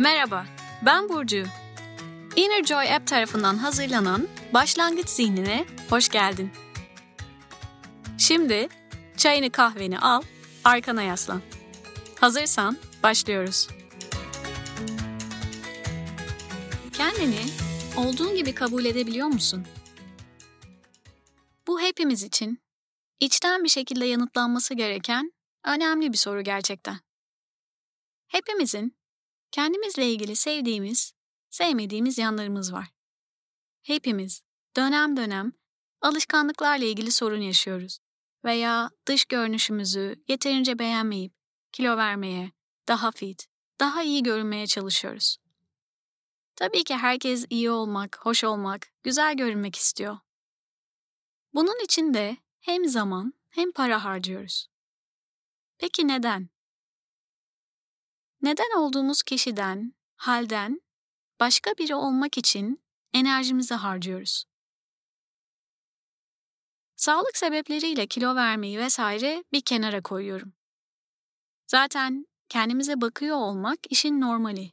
Merhaba, 0.00 0.46
ben 0.86 1.08
Burcu. 1.08 1.44
Inner 2.36 2.64
Joy 2.64 2.94
App 2.94 3.06
tarafından 3.06 3.56
hazırlanan 3.56 4.28
Başlangıç 4.54 5.08
Zihnine 5.08 5.66
hoş 5.90 6.08
geldin. 6.08 6.50
Şimdi 8.18 8.68
çayını 9.16 9.50
kahveni 9.50 9.98
al, 9.98 10.22
arkana 10.64 11.02
yaslan. 11.02 11.42
Hazırsan 12.20 12.76
başlıyoruz. 13.02 13.68
Kendini 16.92 17.40
olduğun 17.96 18.36
gibi 18.36 18.54
kabul 18.54 18.84
edebiliyor 18.84 19.26
musun? 19.26 19.66
Bu 21.66 21.80
hepimiz 21.80 22.22
için 22.22 22.58
içten 23.20 23.64
bir 23.64 23.68
şekilde 23.68 24.04
yanıtlanması 24.04 24.74
gereken 24.74 25.32
önemli 25.64 26.12
bir 26.12 26.18
soru 26.18 26.40
gerçekten. 26.42 26.96
Hepimizin 28.28 28.99
kendimizle 29.52 30.10
ilgili 30.10 30.36
sevdiğimiz, 30.36 31.12
sevmediğimiz 31.50 32.18
yanlarımız 32.18 32.72
var. 32.72 32.88
Hepimiz 33.82 34.42
dönem 34.76 35.16
dönem 35.16 35.52
alışkanlıklarla 36.00 36.84
ilgili 36.84 37.12
sorun 37.12 37.40
yaşıyoruz 37.40 37.98
veya 38.44 38.90
dış 39.06 39.24
görünüşümüzü 39.24 40.24
yeterince 40.28 40.78
beğenmeyip 40.78 41.32
kilo 41.72 41.96
vermeye, 41.96 42.52
daha 42.88 43.10
fit, 43.10 43.46
daha 43.80 44.02
iyi 44.02 44.22
görünmeye 44.22 44.66
çalışıyoruz. 44.66 45.36
Tabii 46.56 46.84
ki 46.84 46.96
herkes 46.96 47.46
iyi 47.50 47.70
olmak, 47.70 48.18
hoş 48.26 48.44
olmak, 48.44 48.88
güzel 49.02 49.36
görünmek 49.36 49.76
istiyor. 49.76 50.18
Bunun 51.54 51.84
için 51.84 52.14
de 52.14 52.36
hem 52.60 52.88
zaman 52.88 53.34
hem 53.48 53.72
para 53.72 54.04
harcıyoruz. 54.04 54.68
Peki 55.78 56.08
neden? 56.08 56.48
Neden 58.42 58.78
olduğumuz 58.78 59.22
kişiden, 59.22 59.94
halden, 60.16 60.80
başka 61.40 61.70
biri 61.70 61.94
olmak 61.94 62.38
için 62.38 62.82
enerjimizi 63.14 63.74
harcıyoruz? 63.74 64.44
Sağlık 66.96 67.36
sebepleriyle 67.36 68.06
kilo 68.06 68.34
vermeyi 68.34 68.78
vesaire 68.78 69.44
bir 69.52 69.60
kenara 69.60 70.02
koyuyorum. 70.02 70.52
Zaten 71.66 72.26
kendimize 72.48 73.00
bakıyor 73.00 73.36
olmak 73.36 73.78
işin 73.90 74.20
normali. 74.20 74.72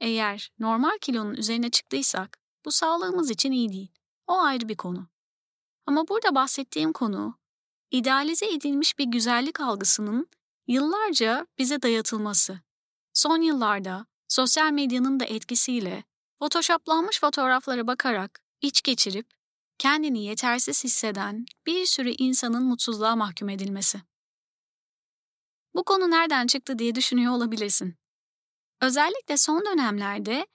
Eğer 0.00 0.52
normal 0.58 0.98
kilonun 1.00 1.34
üzerine 1.34 1.70
çıktıysak 1.70 2.38
bu 2.64 2.72
sağlığımız 2.72 3.30
için 3.30 3.52
iyi 3.52 3.72
değil. 3.72 3.92
O 4.26 4.38
ayrı 4.38 4.68
bir 4.68 4.76
konu. 4.76 5.08
Ama 5.86 6.08
burada 6.08 6.34
bahsettiğim 6.34 6.92
konu 6.92 7.38
idealize 7.90 8.46
edilmiş 8.46 8.98
bir 8.98 9.04
güzellik 9.04 9.60
algısının 9.60 10.28
yıllarca 10.66 11.46
bize 11.58 11.82
dayatılması. 11.82 12.60
Son 13.14 13.40
yıllarda 13.42 14.06
sosyal 14.28 14.72
medyanın 14.72 15.20
da 15.20 15.24
etkisiyle 15.24 16.04
photoshoplanmış 16.38 17.20
fotoğraflara 17.20 17.86
bakarak 17.86 18.40
iç 18.60 18.82
geçirip 18.82 19.26
kendini 19.78 20.24
yetersiz 20.24 20.84
hisseden 20.84 21.46
bir 21.66 21.86
sürü 21.86 22.10
insanın 22.10 22.64
mutsuzluğa 22.64 23.16
mahkum 23.16 23.48
edilmesi. 23.48 24.00
Bu 25.74 25.84
konu 25.84 26.10
nereden 26.10 26.46
çıktı 26.46 26.78
diye 26.78 26.94
düşünüyor 26.94 27.32
olabilirsin. 27.32 27.96
Özellikle 28.80 29.36
son 29.36 29.64
dönemlerde 29.66 30.46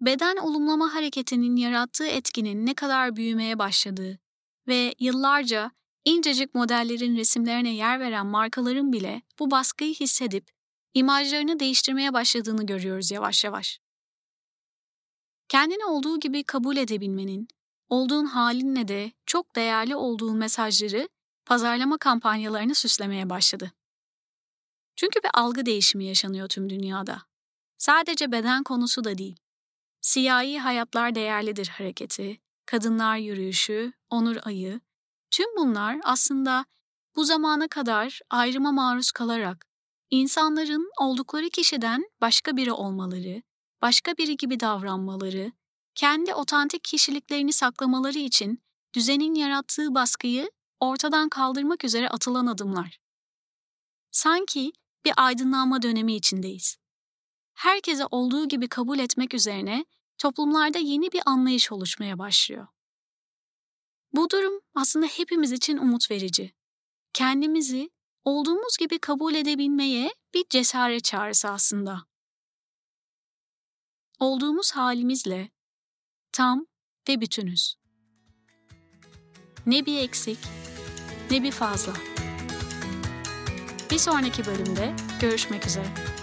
beden 0.00 0.36
olumlama 0.36 0.94
hareketinin 0.94 1.56
yarattığı 1.56 2.06
etkinin 2.06 2.66
ne 2.66 2.74
kadar 2.74 3.16
büyümeye 3.16 3.58
başladığı 3.58 4.18
ve 4.68 4.94
yıllarca 4.98 5.70
incecik 6.04 6.54
modellerin 6.54 7.16
resimlerine 7.16 7.74
yer 7.74 8.00
veren 8.00 8.26
markaların 8.26 8.92
bile 8.92 9.22
bu 9.38 9.50
baskıyı 9.50 9.94
hissedip 9.94 10.57
imajlarını 10.98 11.60
değiştirmeye 11.60 12.12
başladığını 12.12 12.66
görüyoruz 12.66 13.10
yavaş 13.10 13.44
yavaş. 13.44 13.80
Kendini 15.48 15.84
olduğu 15.84 16.20
gibi 16.20 16.44
kabul 16.44 16.76
edebilmenin, 16.76 17.48
olduğun 17.88 18.24
halinle 18.24 18.88
de 18.88 19.12
çok 19.26 19.56
değerli 19.56 19.96
olduğun 19.96 20.36
mesajları 20.36 21.08
pazarlama 21.44 21.98
kampanyalarını 21.98 22.74
süslemeye 22.74 23.30
başladı. 23.30 23.72
Çünkü 24.96 25.20
bir 25.22 25.30
algı 25.34 25.66
değişimi 25.66 26.04
yaşanıyor 26.04 26.48
tüm 26.48 26.70
dünyada. 26.70 27.22
Sadece 27.78 28.32
beden 28.32 28.62
konusu 28.62 29.04
da 29.04 29.18
değil. 29.18 29.36
Siyahi 30.00 30.58
hayatlar 30.58 31.14
değerlidir 31.14 31.68
hareketi, 31.68 32.40
kadınlar 32.66 33.16
yürüyüşü, 33.16 33.92
onur 34.10 34.36
ayı, 34.42 34.80
tüm 35.30 35.56
bunlar 35.56 35.98
aslında 36.04 36.64
bu 37.16 37.24
zamana 37.24 37.68
kadar 37.68 38.20
ayrıma 38.30 38.72
maruz 38.72 39.10
kalarak 39.10 39.67
insanların 40.10 40.90
oldukları 41.00 41.50
kişiden 41.50 42.04
başka 42.20 42.56
biri 42.56 42.72
olmaları, 42.72 43.42
başka 43.82 44.16
biri 44.16 44.36
gibi 44.36 44.60
davranmaları, 44.60 45.52
kendi 45.94 46.34
otantik 46.34 46.84
kişiliklerini 46.84 47.52
saklamaları 47.52 48.18
için 48.18 48.62
düzenin 48.94 49.34
yarattığı 49.34 49.94
baskıyı 49.94 50.50
ortadan 50.80 51.28
kaldırmak 51.28 51.84
üzere 51.84 52.08
atılan 52.08 52.46
adımlar. 52.46 52.98
Sanki 54.10 54.72
bir 55.04 55.12
aydınlanma 55.16 55.82
dönemi 55.82 56.14
içindeyiz. 56.14 56.76
Herkese 57.54 58.04
olduğu 58.10 58.48
gibi 58.48 58.68
kabul 58.68 58.98
etmek 58.98 59.34
üzerine 59.34 59.84
toplumlarda 60.18 60.78
yeni 60.78 61.12
bir 61.12 61.22
anlayış 61.26 61.72
oluşmaya 61.72 62.18
başlıyor. 62.18 62.66
Bu 64.12 64.30
durum 64.30 64.60
aslında 64.74 65.06
hepimiz 65.06 65.52
için 65.52 65.76
umut 65.76 66.10
verici. 66.10 66.54
Kendimizi 67.12 67.90
olduğumuz 68.28 68.76
gibi 68.76 68.98
kabul 68.98 69.34
edebilmeye 69.34 70.14
bir 70.34 70.44
cesaret 70.50 71.04
çağrısı 71.04 71.48
aslında. 71.48 72.04
Olduğumuz 74.18 74.72
halimizle 74.72 75.50
tam 76.32 76.66
ve 77.08 77.20
bütünüz. 77.20 77.74
Ne 79.66 79.86
bir 79.86 79.98
eksik, 79.98 80.38
ne 81.30 81.42
bir 81.42 81.52
fazla. 81.52 81.92
Bir 83.90 83.98
sonraki 83.98 84.46
bölümde 84.46 84.94
görüşmek 85.20 85.66
üzere. 85.66 86.17